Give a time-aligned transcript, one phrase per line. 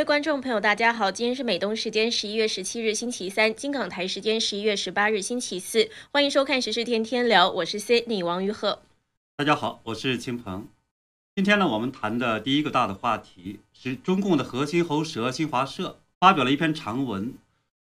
[0.00, 8.80] 位观众朋友，大家好，今天是美东时间十一月十七日星期三，金港台时间十一月十八日星期四，欢迎收看时事天天聊，我是 Sydney 王于鹤。
[9.36, 10.66] 大家好，我是秦鹏。
[11.36, 17.34] 今天呢，我们谈的第一个大的话题是中共的核心喉舌新华社发表了一篇长文，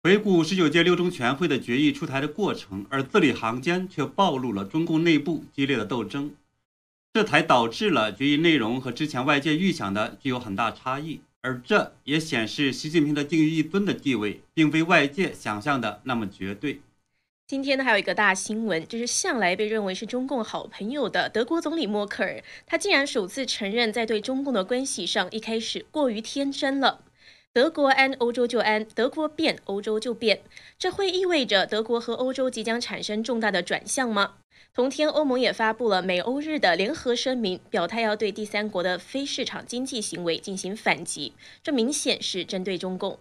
[0.04, 6.30] 回顾十九届六中全会的决议出台的过程，而字里行间却暴露了中共内部激烈的斗争，
[7.12, 11.18] 这才导致了决议内容和之前外界预想的具有很大差异。
[11.46, 16.80] 而这也显示习近平的定于一尊的地位，并非外界想象的那么绝对。
[17.46, 27.04] 今天呢，还有一个大新闻，就是向来被认为是中共好朋友的德国总理默克尔，他竟然首次承认，在对中共的关系上，一开始过于天真了。
[27.56, 30.42] 德国安，欧洲就安；德国变，欧洲就变。
[30.78, 34.34] 这会意味着德国和欧洲即将产生重大的转向吗？
[34.74, 41.32] 同天，欧盟也发布了美欧日的联合声明，表态要对第三国的非市场经济行为进行反击。
[41.62, 43.18] 这明显是针对中共。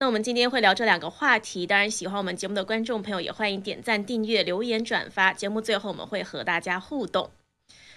[0.00, 5.34] 那我们今天会聊这两个话题，当然喜欢我们节目的观众朋友也欢迎点赞、订阅、留言、转发。
[5.34, 7.28] 节目最后我们会和大家互动。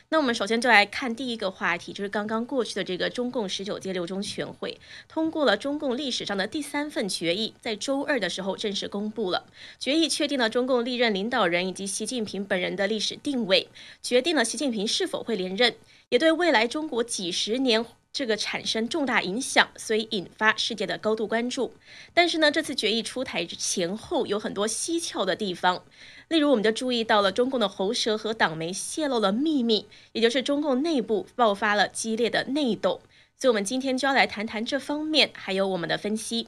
[0.09, 9.45] 那我们首先就来看第一个话题，就是刚刚过去的这个中共十九届六中全会通过了中共历史上的第三份决议，在周二的时候正式公布了。
[9.77, 13.67] 决议确定了中共历任领导人以及习近平本人的历史定位，
[14.01, 15.75] 决定了习近平是否会连任，
[16.07, 17.85] 也对未来中国几十年。
[18.13, 21.73] 这个产生重大影响，所以引发世界的高度关注。
[22.13, 25.83] 但是呢，这次决议出台前后有很多蹊跷的地方，
[26.27, 33.01] 例如我们就注意到了中共的喉舌和党媒泄露了秘密，也就是中共内部爆发了激烈的内斗。
[33.37, 36.47] 所以，我们今天就要来谈谈这方面，还有我们的分析。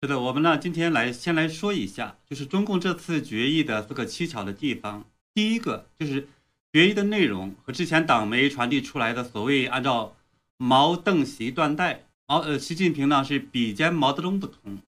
[0.00, 5.04] 是的，我们呢今天来先来说一下，就是中共这次决议的四个蹊跷的地方。
[5.34, 6.26] 第一个就是
[6.72, 10.14] 决议的内容和之前党媒传递出来的所谓按照。
[10.60, 14.78] 毛邓习断代，毛呃，习近平呢是比肩毛泽东不同。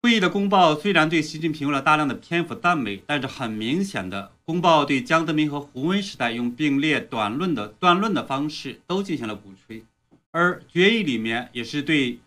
[0.00, 9.84] 会议的公报虽然对习近平用了大量的篇幅赞美，但是很明显的，公报对江泽民和胡温时代用并列短论的断论的方式都进行了鼓吹，
[10.30, 12.18] 而决议里面也是对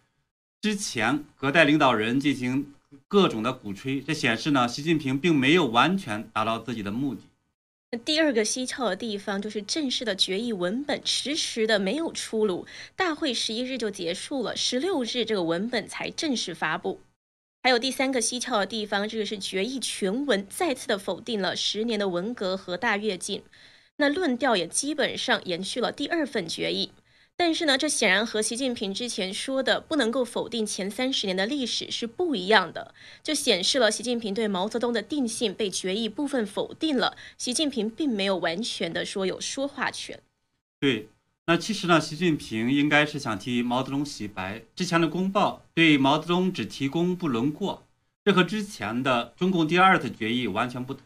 [0.62, 2.72] 之前隔代领导人进行
[3.08, 7.22] 各种的鼓吹，这显示呢，习近平并没有完全达到自己的目的。
[7.90, 12.68] 那第二个蹊跷的地方就是正式的决议文本迟迟的没有出炉，
[12.98, 17.00] 大会十一日就结束了，十六日这个文本才正式发布。
[17.64, 23.44] 还有第三个蹊跷的地方，这个是决议全文再次的否定了十年的文革和大跃进，
[23.96, 26.92] 那论调也基本上延续了第二份决议。
[27.40, 37.16] 但是呢，这显然和习近平之前说的不能够否定前三十年的历史是不一样的，就显示了习近平对毛泽东的定性被决议部分否定了。
[37.38, 40.20] 习近平并没有完全的说有说话权。
[40.80, 41.10] 对，
[41.46, 44.64] 那其实呢，习近平应该是想替毛泽东洗白。
[44.76, 47.86] 之前的公报对毛泽东只提供不论过，
[48.26, 51.06] 这和之前的中共第二次决议完全不同。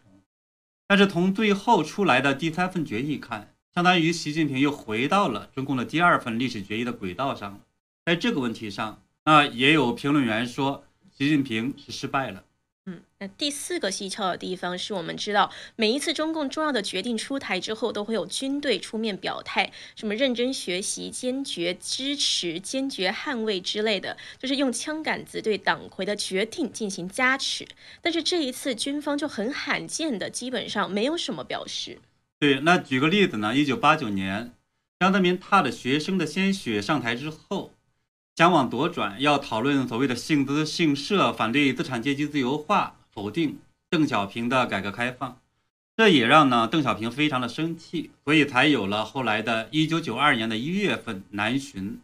[0.88, 3.54] 但是从最后出来的第三份决议看。
[3.74, 7.62] 相当于习近平又回到了中共的第二份历史决议的轨道上，
[8.06, 10.84] 在这个问题上，那也有评论员说，
[11.18, 12.44] 习近平是失败了。
[12.88, 27.66] 嗯，那第四个蹊跷的地方是我们知道，每一次中共重要的决定出台之后，都会有军队出面表态，什么认真学习、坚决支持、坚决捍卫之类的，就是用枪杆子对党魁的决定进行加持。
[28.02, 32.00] 但是这一次军方就很罕见的，基本上没有什么表示。
[32.42, 33.56] 对，那举个例子呢？
[33.56, 34.52] 一九八九年，
[35.00, 37.76] 江泽民踏着学生的鲜血上台之后，
[38.36, 43.60] 想往左转，要讨论所谓的姓资姓社，反对资产阶级自由化，否定
[43.92, 45.40] 邓小平的改革开放，
[45.96, 52.02] 这也让呢邓小平非常的生气，所以才有了后来的一九九二年的一月份南巡，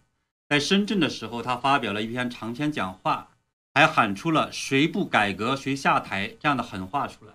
[0.47, 3.29] 在深圳的时候，他发表了一篇长篇讲话，
[3.73, 7.33] 还喊出了“谁不改革谁下台”这样的狠话出来。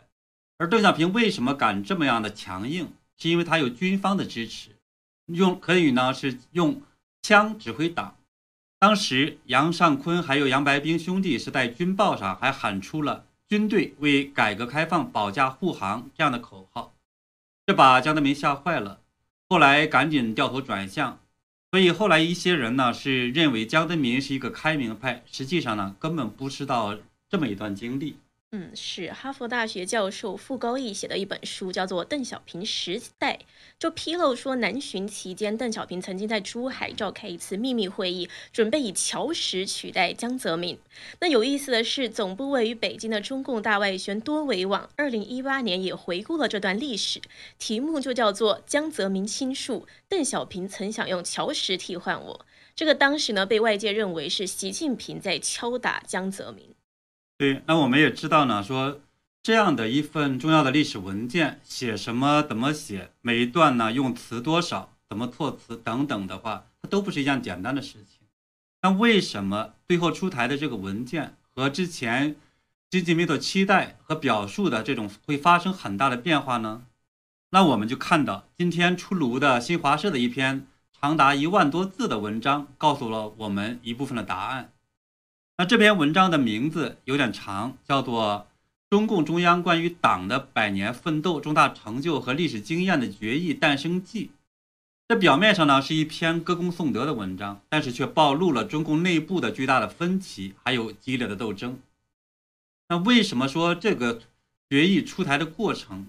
[0.62, 2.93] 而邓小平为什么敢这么样的强硬？
[3.19, 4.69] 是因为他有军方的支持，
[5.26, 6.81] 用可以呢是用
[7.20, 8.17] 枪指挥党。
[8.79, 16.94] 当时杨尚昆还有杨白冰兄弟是在军报上还喊出了“军队为改革开放保驾护航”这样的口号，
[17.67, 19.00] 这把江泽民吓坏了。
[19.49, 21.19] 后来赶紧掉头转向，
[21.73, 26.97] 所以后来一些人呢是认为江泽民是一个开明派，实际上呢根本不知道
[27.29, 28.17] 这么一段经历。
[28.55, 33.37] 嗯，是哈佛大学教授傅高义写的一本书，叫做《邓小平时代》，
[33.79, 40.79] 就披露说，南巡期间，邓小平曾经在珠海召开一次秘密会议，准备以乔石取代江泽民。
[41.21, 47.23] 那有意思的是，总部位于北京的中共大外宣多维网，二零一八年也回顾了这段历史，
[47.59, 52.35] 题目就叫做《江泽民倾述：邓小平曾想用乔石替换我》。
[52.77, 56.75] 这个当时呢被外界认为是习近平在敲打江泽民。
[57.43, 59.00] 对，那我们也知道呢，说
[59.43, 68.29] 这样的一份重要的历史文件，写什么怎么写，每一段呢用词多少，怎么措辞等等的话，它都不是一件简单的事情。
[68.83, 72.37] 那为什么最后出台的这个文件和之前
[72.93, 76.85] 习近平所期待和表述的这种会发生很大的变化呢？
[77.50, 80.69] 那我们就看到今天出炉的新华社的一篇
[81.00, 84.71] 长达一万多字的文章，告诉了我们一部分的答案。
[85.62, 88.49] 那这篇文章的名字有点长，叫做
[88.91, 94.26] 《中共中央关于党的百年奋斗重大成就和历史经验的决议诞生记》。
[95.06, 101.79] 这表面上呢是一篇歌功颂德的文章，但是却暴露了中共内部的巨大的分歧，还有激烈的斗争。
[102.88, 104.20] 那为什么说这个
[104.69, 106.08] 决议出台的过程？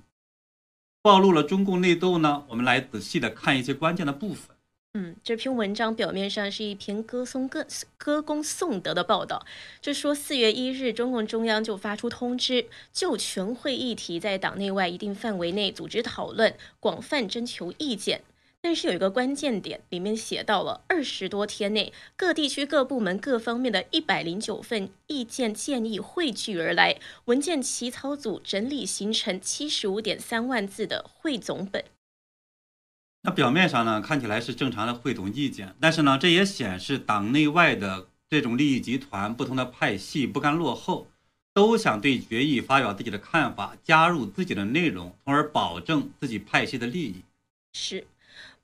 [1.03, 2.43] 暴露了中共内斗呢？
[2.47, 4.52] 我们来仔细的看一些关键的部分。
[4.95, 7.65] 嗯，这篇文章表面上是一篇歌颂歌
[7.97, 9.43] 歌功颂德的报道，
[9.81, 18.21] 就说四月一日，中共中央就发出通知，就全会议题在党内外一定范围内组织讨论，广泛征求意见。
[18.61, 31.83] 但是有一个关键点，里面写到了二十多天内，各地区各部门各方面的一百零九份意见建议汇聚而来，文件起草组整理形成七十五点三万字的汇总本。
[33.25, 41.07] 那表面上呢，看起来是正常的汇总意见，但是呢，这也显示党内外的这种利益集团、不同的派系不甘落后，
[41.53, 47.23] 都想对决议发表自己的看法，加入自己的内容，从而保证自己派系的利益。
[47.71, 48.05] 是。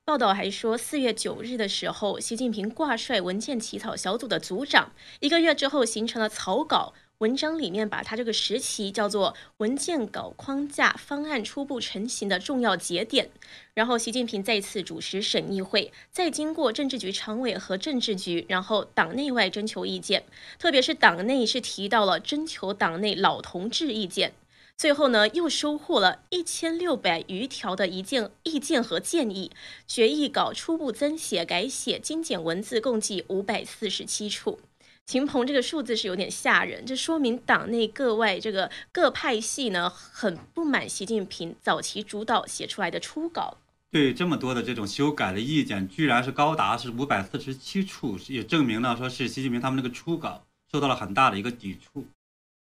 [0.03, 6.94] 报道还说，四月九日的时候，习近平挂帅文件起草小组的组长，一个月之后形成了草稿。
[7.19, 13.30] 文章里面把它这个时期叫做文件稿框架方案初步成型的重要节点。
[13.74, 20.24] 然后习近平再次主持审议会，再经过政治局常委和政治局，然后党内外征求意见。
[20.57, 24.31] 特别是党内是提到了征求党内老同志意见。
[24.77, 29.51] 最后呢，又收获了一千六百余条的一件意见和建议，
[29.86, 34.62] 决议稿初步增写、改写、精简文字共计五百四十七处。
[35.09, 43.57] 秦鹏，这个数字是有点吓人，这说明党内各外这个各派系呢，很不满习近平早期主导写出来的初稿。
[43.89, 52.06] 对这么多的这种修改的意见，居然是高达是五百四十七处，也证明呢，说是习近平他们那个初稿受到了很大的一个抵触。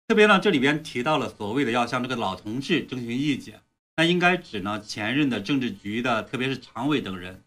[0.08, 3.60] 特别呢，这里边提到了所谓的要向这个老同志征询意见，
[3.96, 7.42] 那应该指呢前任的政治局的，特别是常委等人，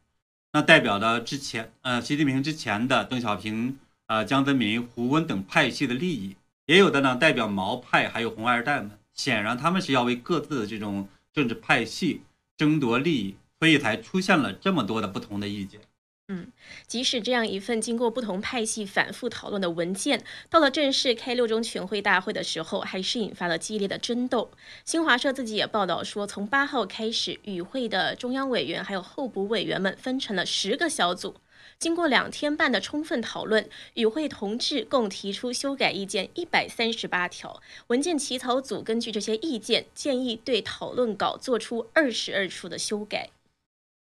[0.51, 6.35] 那代表的之前呃习近平之前的邓小平、呃江泽民、胡温等派系的利益，
[6.65, 12.21] 也有的呢代表毛派，还有红二代们，显然他们是要为各自的这种政治派系
[12.57, 15.81] 争夺利益，所以才出现了这么多的不同的意见。
[16.29, 16.47] 嗯，
[16.87, 24.49] 即使这样一份经过不同派系反复讨论的文件，到了正式开六中全会大会的时候，还是引发了激烈的争斗。
[24.85, 31.35] 新华社自己也报道说，从八号开始，与会的中央委员还有候补委员们分成了十个小组，
[31.83, 43.31] 经过两天半的充分讨论，与会同志共提出修改意见一百三十八条，文件起草组根据这些意见建议，对讨论稿做出二十二处的修改。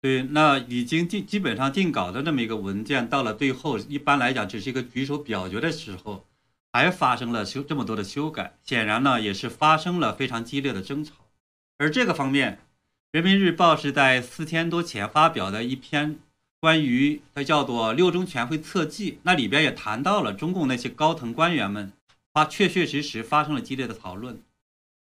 [0.02, 6.26] 对，那已经定基本上定稿的这么一个文件，到了最后，一般来讲只是一个举手表决的时候，
[6.74, 11.14] 还发生了修这么多的修改，显然呢也是发生了非常激烈的争吵。
[11.78, 12.56] 而这个方面，
[13.12, 16.20] 《人民日报》是在四天多前发表的一篇
[16.60, 21.94] 关于它叫做《六中全会侧记》，那里边也谈到了中共那些高层官员们
[22.34, 24.42] 发确确实实发生了激烈的讨论。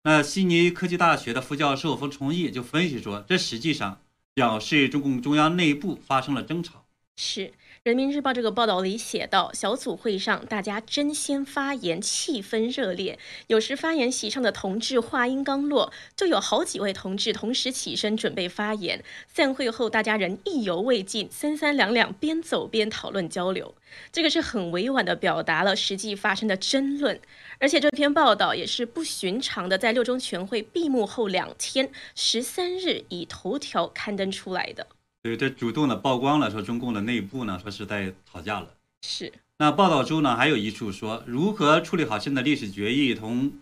[0.04, 4.00] 那悉尼科技大学的副教授冯崇义就分析说，这实际上。
[4.32, 6.84] 表示中共中央内部发生了争吵。
[7.16, 7.52] 是。
[7.82, 13.18] 人民日报这个报道里写道，小组会上大家争先发言，气氛热烈。
[13.46, 19.02] 有时发言席上的同志话音刚落，就有好几位同志同时起身准备发言。
[19.26, 23.74] 散会后，大家仍意犹未尽，三三两两，边走边讨论交流。
[24.12, 27.18] 这个是很委婉的表达了实际发生的争论。
[27.60, 34.86] 而且这篇报道也是不寻常的，在六中全会闭幕后两天，十三日以头条刊登出来的。
[35.22, 38.70] 对，这主动的曝光了，说中共的内部呢，说是在吵架了。
[39.02, 39.30] 是。
[39.58, 43.52] 那报道中呢，还有一处说，如何处理好新的历史决议同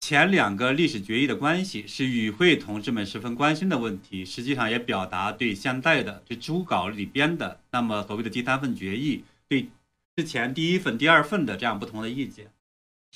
[0.00, 4.24] 前两个历史决议的关系，是与会同志们十分关心的问题。
[4.24, 9.68] 实际上也表达对现在的这初稿里边的那么所谓的第三份决议，对
[10.16, 12.50] 之前第一份、第二份的这样不同的意见。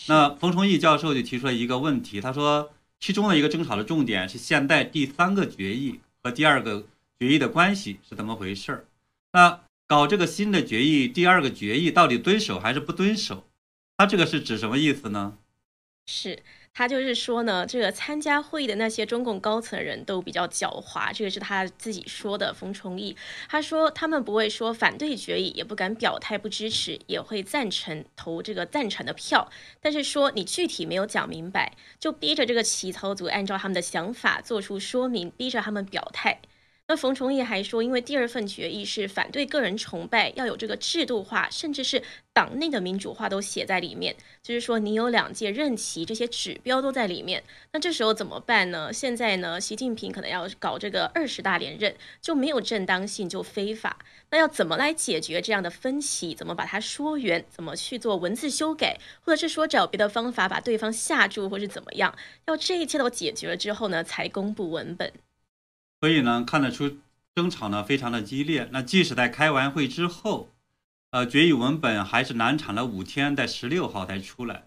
[0.07, 6.87] 那冯崇义教授就提出了一个问题，他说，其中的一个争吵的重点是现在第三个决议和第二个。
[7.19, 8.85] 决议的关系是怎么回事儿？
[9.33, 13.45] 那搞这个新的决议，第二个决议到底遵守还是不遵守？
[13.97, 15.37] 他这个是指什么意思呢？
[16.07, 16.43] 是。
[16.75, 22.55] 他就是说呢，这个参加会议的那些中共高层人都比较狡猾，这个是他自己说的。
[22.55, 23.17] 冯崇义
[23.49, 36.41] 他说，他们不会说反对决议，也不敢表态不支持，也会赞成投这个赞成的票，但是说你具体没有讲明白，就逼着这个起草组按照他们的想法做出说明，逼着他们表态。
[36.91, 42.03] 那冯崇义还说，因为第二份决议是反对个人崇拜，要有这个制度化，甚至是
[42.33, 44.17] 党内的民主化都写在里面。
[44.43, 47.45] 就是说，你有两届任期，这些指标都在里面。
[47.73, 48.91] 那这时候怎么办呢？
[48.91, 53.99] 现在呢，习近平可能要搞这个二十大连任，就没有正当性，就非法。
[54.31, 56.35] 那要怎么来解决这样的分歧？
[56.35, 57.45] 怎么把它说圆？
[57.51, 62.17] 怎么去做文字修改，或者是说找别的方法把对方吓住，或是怎么样？
[62.47, 65.13] 要这一切都解决了之后呢，才公布文本。
[66.01, 66.99] 所以呢，看得出
[67.35, 68.69] 争吵呢非常的激烈。
[68.73, 70.53] 那即使在开完会之后，
[71.11, 74.65] 呃，决议文本还是难产了五天，在十六号才出来。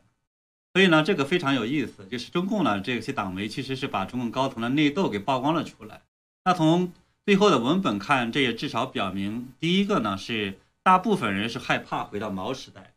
[0.73, 6.01] 所以呢，这个非常有意思，就是中共呢这些党媒其实是把中共高层的内斗给曝光了出来。
[6.43, 6.91] 那从
[7.25, 12.93] 最后的文本看，这也至少表明，第一个呢是大部分人是害怕回到毛时代，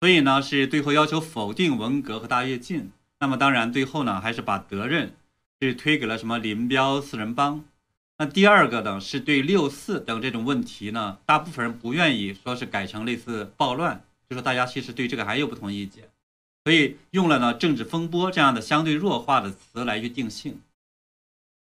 [0.00, 2.90] 所以呢是最后要求否定文革和大跃进。
[3.20, 5.14] 那么当然，最后呢还是把责任。
[5.60, 7.64] 是推给了什么林彪四人帮？
[8.16, 16.04] 那第二个呢，是对六四等这种问题呢，大部分人不愿意说是改成类似暴乱，就说大家其实对这个还有不同意见，
[16.62, 20.60] 所以用了呢政治风波这样的相对弱化的词来去定性。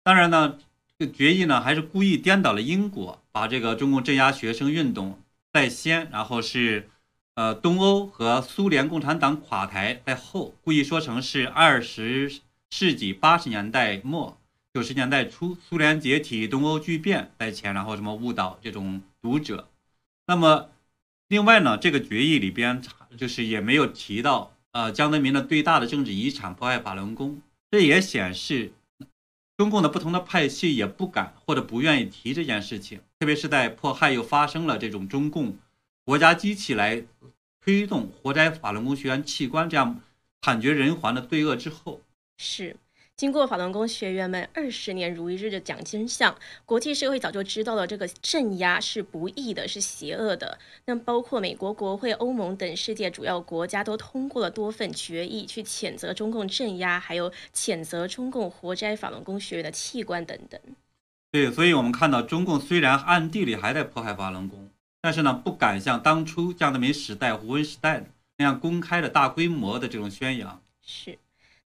[0.03, 0.59] 当然呢，
[0.99, 5.21] 这个决议呢还是故意颠倒了因果，把这个中共镇压学生运动
[5.53, 6.89] 在先，然后是
[7.35, 12.41] 呃东欧和苏联共产党垮台在后，故意说成是二十。
[12.77, 14.37] 世纪八十年代末
[14.73, 19.69] 九十年代初，苏联解体，东欧巨变在前，然后什么误导这种读者。
[20.27, 20.71] 那么，
[21.29, 22.83] 另外呢，这个决议里边
[23.17, 27.41] 就是也没有提到，呃，江泽民的最大的政治遗产迫害法轮功，
[27.71, 28.73] 这也显示
[29.57, 35.57] 中共的不同的派系也不敢或者不愿意提这件事情，特别是在迫害又发生了这种中共
[36.05, 37.05] 国家机器来
[37.61, 40.01] 推动活摘法轮功学员器官这样
[40.43, 42.01] 惨绝人寰的罪恶之后。
[42.37, 42.77] 是，
[43.17, 46.37] 经过法轮功学员们二十年如一日的讲真相，
[46.67, 50.59] 国际社会早就知道了这个镇压是不义的，是邪恶的。
[50.87, 60.61] 那包括美国国会、欧盟等世界主要国家都通过了多份决议，去谴责中共镇压，还有谴责中共活摘法轮功学员的器官等等。
[61.31, 64.69] 对，所以我们看到中共虽然暗地里还在迫害法轮功，
[65.01, 68.05] 但是呢，不敢像当初江泽民时代、胡温时代
[68.39, 70.61] 那样公开的大规模的这种宣扬。
[70.83, 71.17] 是。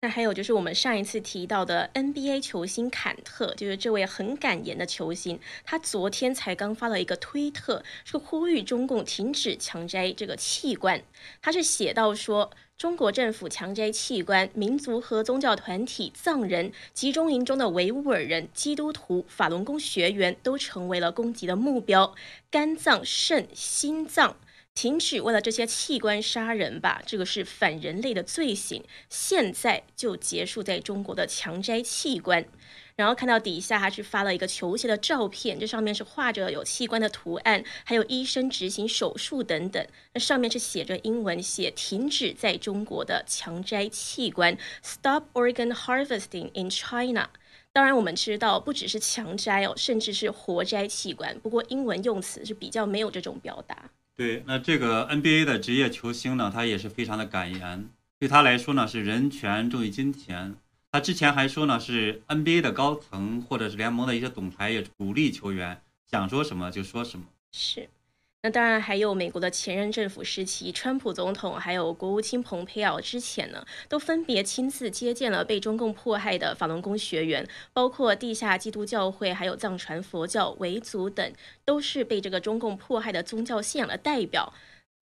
[0.09, 11.01] 还有就是我们上一次提到的 NBA 球星坎特，就是这位很敢言的球星，他昨天才刚发了一个推特，是呼吁中共停止强摘这个器官。
[11.41, 22.13] 他是写到说，中国政府强摘器官，民族和宗教团体、藏人、集中营中的维吾尔人、基督徒、法轮功学员都成为了攻击的目标，
[22.51, 24.37] 肝脏、肾、心脏。
[24.77, 28.83] 停止为了这些器官杀人吧，这个是反人类的罪行。
[29.09, 32.45] 现在就结束在中国的强摘器官。
[32.95, 39.83] 然后看到底下还是发了一个球鞋的照片，这上面是画着有器官的图案，还有医生执行手术等等。
[40.13, 47.31] 那上面是写着英文，写停止在中国的强摘器官，Stop organ harvesting in China。
[47.73, 51.39] 当然我们知道不只是强摘哦，甚至是活摘器官。
[51.39, 53.89] 不过英文用词是比较没有这种表达。
[54.17, 57.87] 对，那这个 NBA 的职业球星呢，他也是非常的敢言。
[58.17, 60.55] 对他来说呢，是人权重于金钱。
[60.91, 67.27] 他之前还说呢，是 NBA 的高层或者是联盟的一些总裁也鼓励球员想说什么就说什么。
[67.51, 67.87] 是。
[68.47, 81.33] 那当然还有美国的前任政府时期，川普总统还有国务卿蓬佩奥之前呢，都分别亲自接见了被中共迫害的法轮功学员，包括地下基督教会、还有藏传佛教、维族等，
[81.65, 84.53] 都是被这个中共迫害的宗教信仰的代表。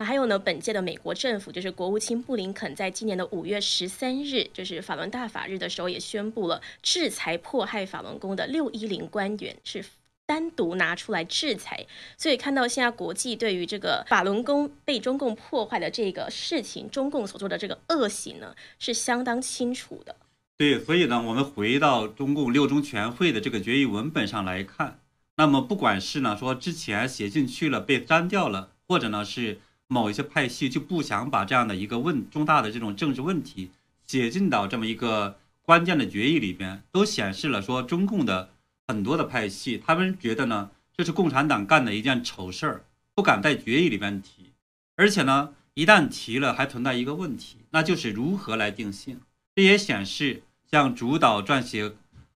[0.03, 9.85] 还有呢，本届的美国政府就是国务卿布林肯在今年的五月十三日，就是法轮大法日的时候，也宣布了制裁迫害法轮功的六一零官员是。
[10.27, 11.85] 单独拿出来制裁，
[12.17, 20.15] 所以看到现在国际对于这个法轮功被中共破坏的这个事情，中共所做的这个恶行呢，是相当清楚的。
[20.57, 24.99] 对，所以呢，我们回到中共六中全会的这个决议文本上来看，
[25.35, 33.69] 那么不管是呢说之前写进去了被删掉了，或者呢是某一些派系就不想把这样的一个问重大的这种政治问题
[34.07, 38.49] 写进到这么一个关键的决议里边，都显示了说中共的。
[38.87, 44.51] 很多的派系，他们觉得呢，这是共产党干的一件丑事儿，不敢在决议里边提，
[44.95, 49.19] 而且呢，一旦提了，还存在一个问题，那就是如何来定性。
[49.55, 51.93] 这也显示，像主导撰写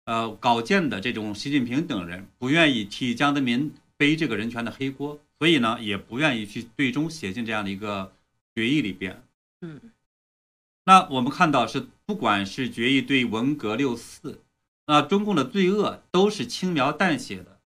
[0.03, 8.13] 呃稿件的这种习近平等人，不愿意替江泽民背这个人权的黑锅，所以呢，也不愿意去最终写进这样的一个
[8.53, 9.23] 决议里边。
[9.61, 9.79] 嗯，
[10.83, 14.41] 那我们看到是，不管是决议对文革六四，
[14.87, 17.59] 那中共的罪恶都是轻描淡写的。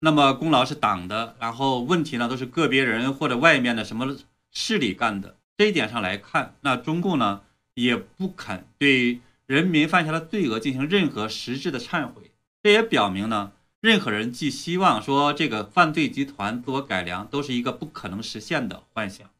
[0.00, 4.16] 那么功劳是党的，然后问题呢都是个别人或者外面的什么
[4.50, 5.36] 势力干的。
[5.56, 7.42] 这一点上来看，那中共呢
[7.74, 12.32] 也不肯对人民犯下的罪恶进行任何实质的忏悔。
[12.62, 19.30] 这也表明呢，任何人寄希望说这个犯罪集团自我改良，都是一个不可能实现的幻想。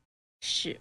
[0.40, 0.80] 是。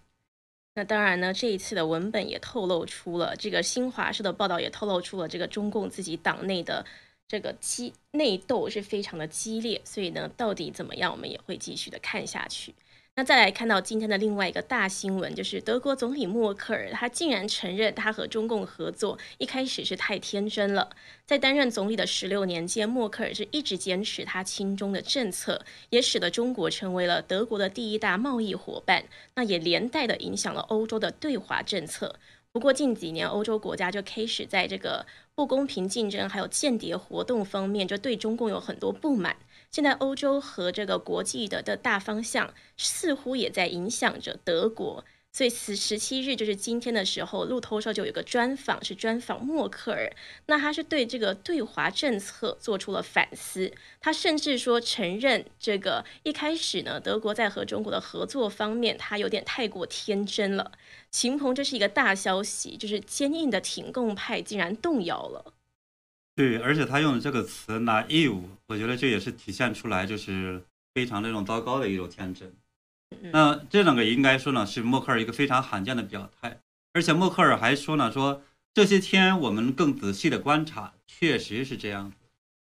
[0.75, 6.85] 那当然呢，这一次的文本也透露出了这个新华社的报道，也透露出了这个中共自己党内的。
[7.25, 12.75] 这个激内斗是非常的激烈，所以呢，到底怎么样，我们也会继续的看下去。
[13.15, 20.89] 那再来看到今天的另外一个大新闻，就是德国总理默克尔，他竟然承认他和中共合作一开始是太天真了。
[21.23, 29.03] 在担任总理的十六年间，默克尔是一直坚持他亲中的政策，也使得中国成为了德国的第一大贸易伙伴，
[29.35, 32.15] 那也连带的影响了欧洲的对华政策。
[32.51, 35.05] 不过近几年，欧洲国家就开始在这个
[35.35, 39.35] 不公平竞争还有间谍活动方面，就对中共有很多不满。
[39.73, 45.03] 现在欧洲和这个国际的的大方向，似乎也在影响着德国。
[45.31, 50.13] 所以十十七日就是今天的时候，路透社就有个专访，是专访默克尔。
[50.45, 60.73] 那他是对这个对华政策做出了反思，他甚至说承认这个一开始呢，德国在和中国的合作方面，他有点太过天真了。
[61.09, 65.55] 秦鹏，这是一个大消息，就是坚硬的挺共派竟然动摇了。
[66.35, 72.51] 对，而且他用的这个词 “naive”，我觉得这也是体现出来就是非常那种糟糕的一种天真。
[73.31, 76.59] 那这两个应该说呢，是默克尔一个非常罕见的表态，
[76.93, 78.41] 而且默克尔还说呢，说
[78.73, 82.17] 这些天我们更仔细的观察，确实是这样子。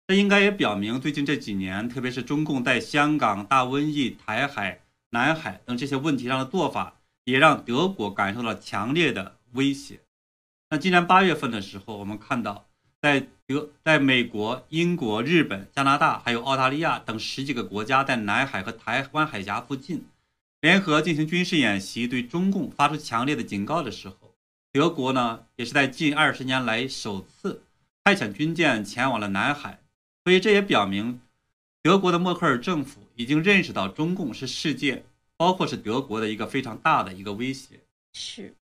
[0.07, 9.99] 这应该也表明，最近这几年，特别是中共在香港、大瘟疫、台海、南海等这些问题上的做法，也让德国感受到强烈的威胁。
[10.71, 12.65] 那今年八月份的时候，我们看到，
[13.03, 20.05] 在德、在美国、英国、日本、加拿大还有澳大利亚等十几个国家，在南海和台湾海峡附近。
[20.61, 24.33] 联合进行军事演习，对中共发出强烈的警告的时候，
[24.71, 27.61] 德国呢也是在近二十年来首次
[28.05, 29.81] 派遣军舰前往了南海，
[30.23, 31.19] 所以这也表明，
[31.81, 35.03] 德国的默克尔政府已经认识到中共是世界，
[35.35, 37.81] 包括是德国的一个非常大的一个威胁。
[38.13, 38.55] 是，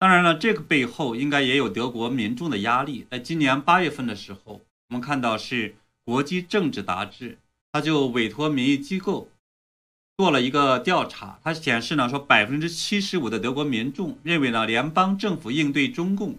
[0.00, 3.06] 当然了，这个背后应该也有德国民众的压力。
[3.10, 5.74] 在今年八月份的时候，我们看到是
[6.06, 7.36] 国际政治杂志，
[7.70, 9.28] 他就委托民意机构。
[10.16, 16.38] 做了一个调查，它显示呢，说百分之七十五的德国民众认为呢，联邦政府应对中共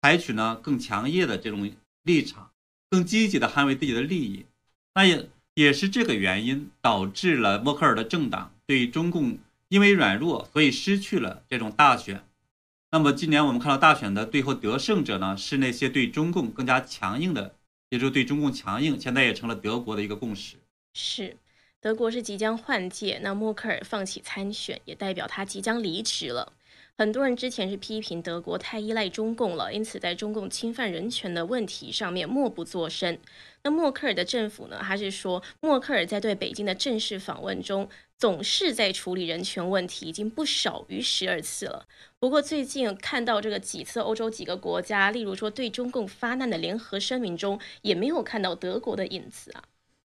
[0.00, 1.70] 采取呢更强硬的这种
[2.04, 2.50] 立场，
[2.88, 4.46] 更积极的捍卫自己的利益。
[4.94, 9.36] 那也也是这个原因导致了默克尔的政党对中共
[9.68, 12.24] 因为软弱，所以失去了这种大选。
[12.94, 17.54] 那么今年我们看到大选的最后得胜者呢，是那些对中共更加强硬的，
[17.88, 20.56] 也就是对中共强硬，现在也成了德国的一个共识。
[20.92, 21.38] 是。
[21.80, 26.52] 德国是即将换届，那默克尔放弃参选，也代表他即将离职了。
[26.98, 33.18] 很多人之前是批评德国太依赖中共了，因此在中共侵犯人权的问题上面默不作声。
[33.64, 34.80] 那默克尔的政府呢？
[34.82, 41.86] 他是说，默克尔在对北京的正式访问中，总是在处理人权问题，已经不少于十二次了。
[42.18, 49.62] 不过最近看到这个几次欧洲几个国家，例如说对中共发难的联合声明中，也没有看到德国的影子啊。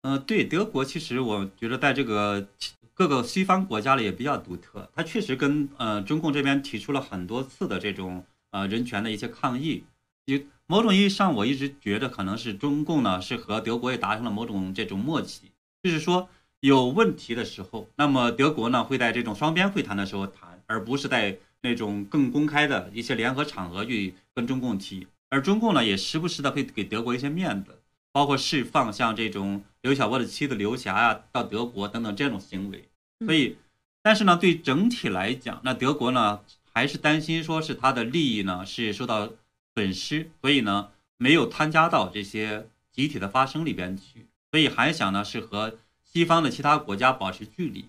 [0.03, 2.47] 嗯，对，德国其实我觉得在这个
[2.93, 4.87] 各个西方国家里也比较独特。
[4.95, 9.83] 它确实跟呃中共这边提出了很多次的这种呃人权的一些抗议。
[10.25, 10.39] 有
[10.71, 15.49] 某种意义上，我一直觉得可能是中共呢是和德国也达成了某种这种默契，
[15.81, 16.29] 就是说
[16.59, 25.07] 有问题的时候，那么德国呢会在这种双边会谈的时候谈，而不是在那种更公开的一些联合场合去跟中共提。
[25.31, 27.79] 而中共呢也时不时的会给德国一些面子。
[28.11, 32.89] 包括释放像这种刘晓波的妻子刘霞啊到德国等等这种行为，
[33.23, 33.55] 所以，
[34.01, 36.39] 但是呢，对整体来讲，那德国呢
[36.73, 39.29] 还是担心说是他的利益呢是受到
[39.79, 47.85] 损失，所以呢没有参加到这些集体的发声里边去，所以还想呢是和西方的其他国家保持距离，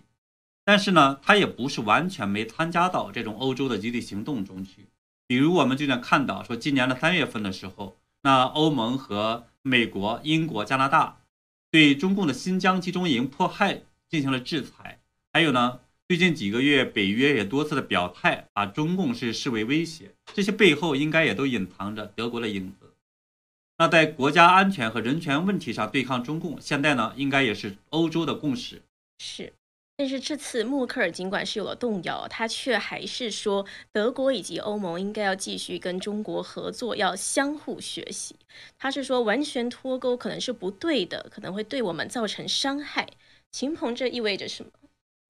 [0.64, 4.86] 但是呢他也不是完全没参加到这种欧洲的集体行动中去，
[5.26, 11.18] 比如我们就能看到说今年的三月份的时候，那欧盟和美国、英国、加拿大
[11.72, 15.00] 对中共的新疆集中营迫害进行了制裁。
[15.32, 20.10] 还有呢，最近几个月，北约也多次的表态，把中共是视为威胁。
[20.34, 22.92] 这些背后应该也都隐藏着德国的影子。
[23.78, 28.82] 那在国家安全和人权问题上对抗中共，现在呢，应该也是欧洲的共识。
[29.20, 29.52] 是。
[29.96, 38.34] 但是这次默克尔尽管是有了动摇，他却还是说德国以及欧盟应该要继续跟中国合作，要相互学习。
[38.76, 43.06] 他是说完全脱钩可能是不对的，可能会对我们造成伤害。
[43.52, 44.72] 秦鹏，这意味着什么？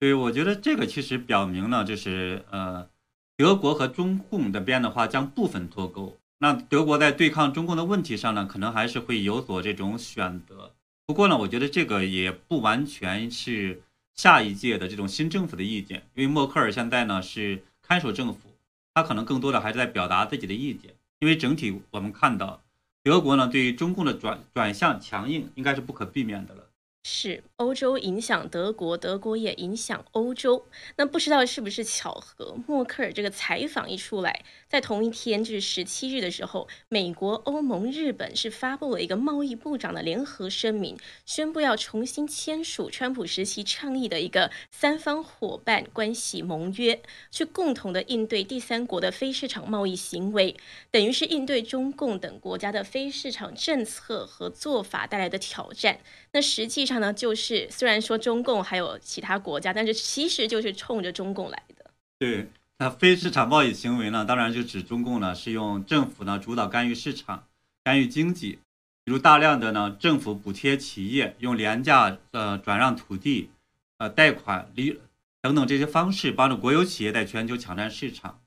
[0.01, 2.89] 对，我觉得这个其实表明呢，就是呃，
[3.37, 6.17] 德国和中共这边的话将部分脱钩。
[6.39, 10.73] 那德国在对抗中共的问题上呢，可能还是会有所这种选择。
[11.07, 13.83] 不过呢，我觉得这个也不完全是。
[14.13, 18.51] 下一届的这种新政府的意见，因为默克尔现在呢是看守政府，
[18.93, 20.91] 他可能更多的还是在表达自己的意见。
[21.21, 22.61] 因为整体我们看到，
[23.03, 26.67] 德国呢对于中共的转转向强硬，应该是不可避免的了。
[27.05, 30.67] 是欧洲影响德国，德国也影响欧洲。
[30.97, 32.57] 那不知道是不是巧合？
[32.67, 40.97] 默克尔这个采访一出来，在同一天，就是十七日的时候，美国、欧盟、日本是发布了一个贸易部长的联合声明，
[41.27, 50.57] 宣布要重新签署川普时期倡议的一个三方伙伴关系盟约，去共同的应对第三国的非市场贸易行为，
[50.91, 56.01] 等于是应对中共等国家的非市场政策和做法带来的挑战。
[56.33, 61.91] 那实际上呢，就是是虽然说中共还有其他国家，但是其实就是冲着中共来的。
[62.17, 62.47] 对，
[62.79, 67.49] 那非市场贸易行为呢，当然就指中共呢是用政府呢主导干预市场、
[67.83, 68.61] 干预经济，
[69.05, 73.51] 比如大量的呢政府补贴企业，用廉价呃转让土地、
[73.99, 75.01] 呃贷款、利
[75.43, 78.41] 等等这些方式，帮助国有企业在全球抢占市场，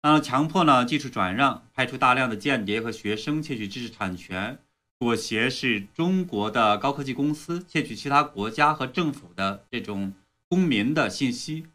[0.00, 4.58] 那强迫呢技术转让，派出大量的间谍和学生窃取知识产权。
[4.98, 10.14] 妥协是中国的高科技公司窃取其他国家和政府的这种
[10.48, 11.66] 公民的信息，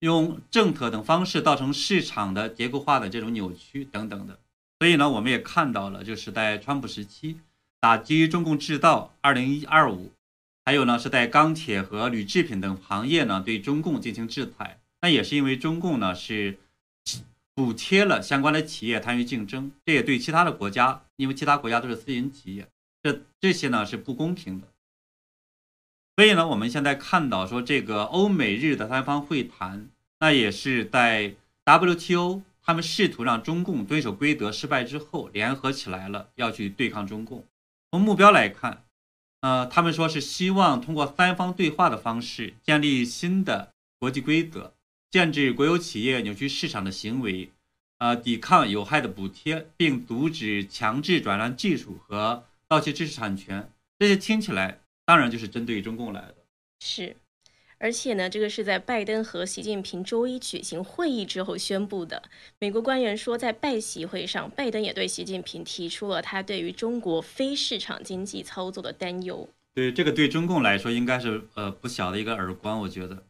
[0.00, 4.38] 用政策等方式造成市场的结构化的这种扭曲等等的。
[4.78, 7.38] 所以呢，我们也看到了，就是在川普时期
[7.78, 10.12] 打击中共制造二零一二五，
[10.64, 14.80] 还有呢是在钢铁和铝制品等行业呢对中共进行制裁。
[15.02, 16.58] 那也是因为中共呢是。
[17.54, 22.68] 补贴了相关的企业参与竞争，这也对其他的国家，因为其他国家都是私营企业，
[23.00, 24.66] 这这些呢是不公平的。
[26.16, 37.46] 所以呢，我们现在看到说这个欧美日的三方会谈，那也是在 WTO，他们试图让中共遵守规则失败之后，联合起来了，要去对抗中共。
[37.92, 38.84] 从目标来看，
[39.42, 44.74] 呃，他们说是希望通过三方对话的方式，建立新的国际规则。
[45.12, 47.50] 限制国有企业扭曲市场的行为，
[48.02, 53.70] 呃，抵抗有害的补贴，并阻止强制转让技术和盗窃知识产权。
[53.96, 56.34] 这些听起来当然就是针对中共来的。
[56.80, 57.14] 是，
[57.78, 62.20] 而且呢，这个是在拜登和习近平周一举行会议之后宣布的。
[62.58, 69.48] 美国官员说，在拜习会上，拜登也对习近平提出了他对于中国非市场经济操作的担忧。
[69.74, 73.22] 对，这个对中共来说应该是呃不小的一个耳光，我觉得。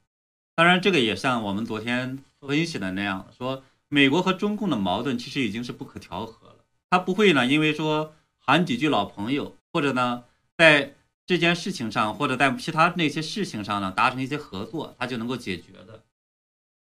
[0.55, 6.65] 当然，这个也像我们昨天分析的那样，说美国和中共的矛盾其实已经是不可调和了。
[6.89, 10.25] 他不会呢，因为说喊几句老朋友，或者呢
[10.57, 10.95] 在
[11.27, 16.03] 这件事情上，或者在其他那些事情上呢达成一些合作，他就能够解决的。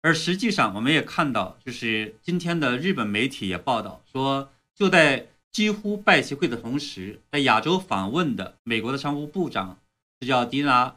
[0.01, 9.77] 而实际上，我们也看到，就是今天的日本媒体也报道说，就在几乎拜习会的同时，在亚洲访问的美国的商务部长
[10.21, 10.95] 这叫迪拉，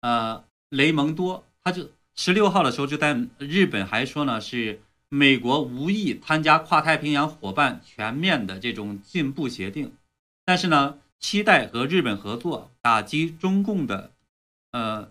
[0.00, 1.90] 呃，雷蒙多，他就。
[2.18, 9.92] 十六号的时候，就在日本还说呢，是美国无意参加跨太平洋伙伴全面的这种进步协定，
[10.44, 14.10] 但是呢，期待和日本合作打击中共的，
[14.72, 15.10] 呃，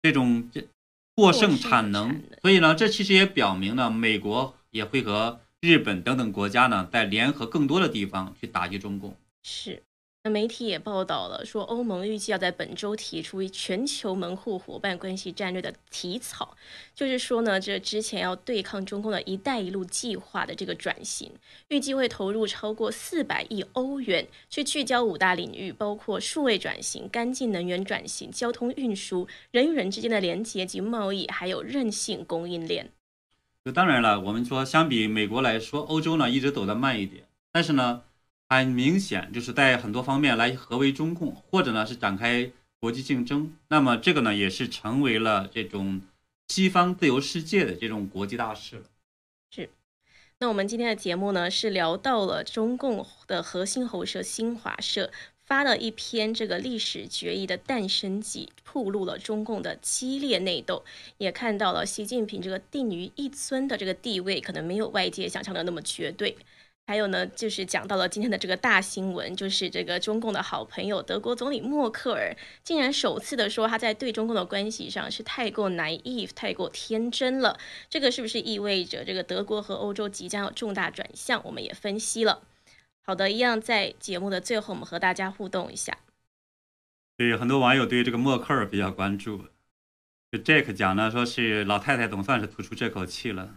[0.00, 0.66] 这种这
[1.14, 2.22] 过剩产能。
[2.40, 9.16] 所以呢，这其实也表明呢，美国也会和日本等等国家呢，在联合更多的地方去打击中共。
[9.42, 9.82] 是。
[10.24, 16.56] 那媒体也报道了，说欧盟预计要在本周提出全球门户伙伴关系战略的提草，
[16.94, 21.32] 就是说呢，这之前要对抗中共的一带一路计划的这个转型，
[21.66, 32.92] 预计会投入超过四百亿欧元，去聚焦五大领域，包括数位转型、干净能源转型、交通运输、人与人之间的连接及贸易，还有韧性供应链。
[33.64, 38.04] 那当然了，我们说相比美国来说，欧洲呢一直走得慢一点，但是呢。
[38.58, 43.52] 很明显，就是在很多方面来合围中共，或者呢是展开国际竞争。
[43.68, 46.00] 那么这个呢也是成为了这种
[46.48, 48.82] 西方自由世界的这种国际大事了。
[49.50, 49.68] 是。
[50.38, 55.12] 那我们今天的节目呢，是聊到了中共的核心喉舌新华社
[55.44, 60.84] 发了一篇这个历史决议的诞生记，铺露了中共的激烈内斗，
[61.18, 66.36] 也看到了习近平这个定于一尊的这个地位，可能没有外界想象的那么绝对。
[66.84, 77.58] 还有呢，就是讲到了今天的这个大新闻，就是这个中共的好朋友德国总理默克尔，竟然首次的说他在对中共的关系上是太过 naive，太过天真了。
[77.88, 81.40] 这个是不是意味着这个德国和欧洲即将有重大转向？
[81.44, 82.42] 我们也分析了。
[83.04, 85.98] 好的，一样在节目的最后，我们和大家互动一下。
[87.16, 89.46] 对，很多网友对这个默克尔比较关注。
[90.32, 93.54] 就 Jack 讲呢，说是老太太总算是吐出这口气了。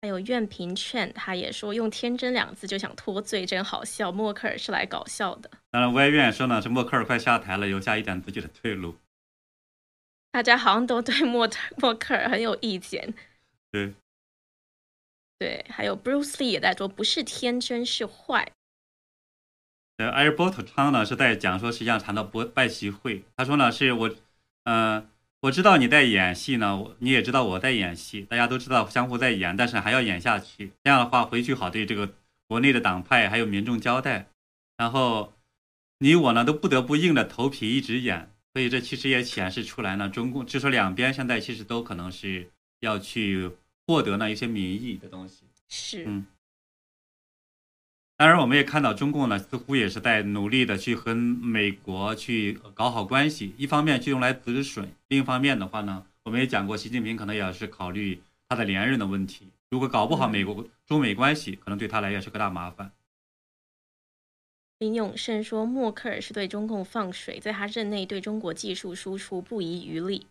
[0.00, 4.12] 还有苑平劝，他也说用“天真”两字就想脱罪，真好笑。
[4.12, 5.50] 默克尔是来搞笑的。
[5.70, 8.96] 当然，歪院说呢，是默克尔快下台了，留下一点自己的退路。
[10.30, 13.12] 大家好像都对默默克尔很有意见。
[13.72, 13.92] 对，
[15.36, 18.52] 对，还有 Bruce Lee 也在说，不是天真，是坏。
[19.96, 24.14] 呃，Airbot 昌呢是在讲说，实际上谈到不拜习会，他说呢是我，
[24.62, 25.10] 嗯。
[25.40, 30.72] 我知道你在演戏呢，你也知道我在演戏，大家都知道相互在演，但是还要演下去。
[30.82, 32.12] 这样的话，回去好对这个
[32.48, 34.26] 国内的党派还有民众交代。
[34.76, 35.32] 然后
[35.98, 43.48] 你我呢都不得不硬着头皮一直演，所以这其实也显示出来呢，中共就说两边现在其实都可能是要去
[43.86, 45.44] 获得呢一些民意的东西。
[45.68, 46.26] 是，嗯。
[48.18, 53.54] 当然，我们也看到中共呢，似乎也是在努力的去和美国去搞好关系。
[53.56, 59.46] 一方面去用来止损，另一方面的话呢，我们也讲过，习近平可能也是考虑他的连任的问题。
[59.70, 62.90] 如果搞不好美国中美关系，可能对他来也是个大麻烦。
[64.80, 70.26] 林永胜说，默克尔是对中共放水，在他任内对中国技术输出不遗余力。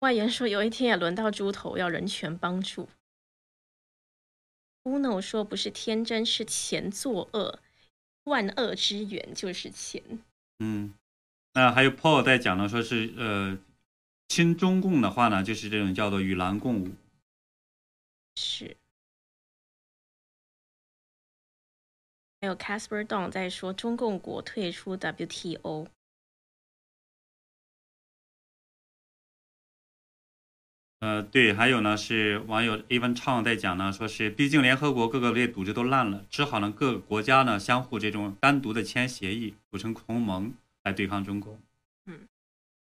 [0.00, 2.88] 外援说，有一天也轮到猪头要人权帮助。
[4.84, 7.58] Uno 说，不是天真，是钱作恶，
[8.24, 10.02] 万恶之源就是钱。
[10.60, 10.94] 嗯，
[11.54, 13.58] 那还有 Paul 在讲呢，说是呃，
[14.28, 16.92] 亲中共的话呢，就是这种叫做与狼共舞。
[18.36, 18.76] 是。
[22.40, 25.88] 还有 Casper Don 在说，中共国退出 WTO。
[31.00, 41.60] 呃，对，还有呢，是网友 Even Chang 在讲呢，说是毕竟联合国各个类组织都烂了，只好呢各个国家呢相互这种单独的签协议，组成同盟来对抗中共。
[42.06, 42.26] 嗯，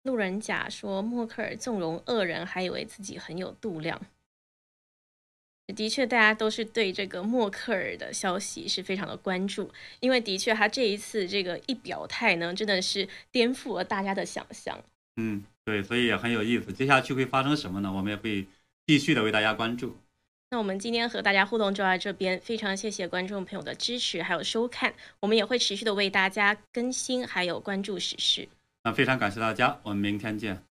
[0.05, 4.01] 路人甲说默克尔纵容恶人，还以为自己很有度量。
[5.77, 14.83] 的确，大家都是对这个默克尔的消息是非常的关注，因为的确他这一次这个一表态呢，真的是颠覆了大家的想象。
[15.19, 15.45] 嗯。
[15.65, 16.73] 对，所以也很有意思。
[16.73, 17.93] 接下去会发生什么呢？
[17.93, 18.47] 我们也会
[18.87, 19.95] 继续的为大家关注。
[20.49, 24.95] 那我们今天和大家互动就到这边，非常谢谢观众朋友的支持还有收看。
[25.21, 28.49] 我们也会持续的为大家更新还有关注时事。
[28.83, 30.68] 那非常感谢大家，我们明天见。